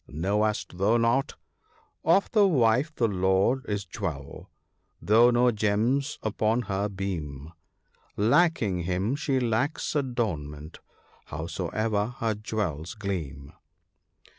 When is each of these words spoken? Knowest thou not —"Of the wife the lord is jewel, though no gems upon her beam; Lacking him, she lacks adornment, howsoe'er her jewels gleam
Knowest 0.07 0.79
thou 0.79 0.97
not 0.97 1.35
—"Of 2.17 2.31
the 2.31 2.47
wife 2.47 2.91
the 2.95 3.07
lord 3.07 3.63
is 3.69 3.85
jewel, 3.85 4.49
though 4.99 5.29
no 5.29 5.51
gems 5.51 6.17
upon 6.23 6.63
her 6.63 6.89
beam; 6.89 7.53
Lacking 8.17 8.85
him, 8.85 9.15
she 9.15 9.39
lacks 9.39 9.95
adornment, 9.95 10.79
howsoe'er 11.29 12.15
her 12.17 12.33
jewels 12.33 12.95
gleam 12.95 13.53